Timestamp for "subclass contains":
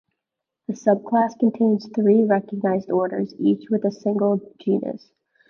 0.73-1.87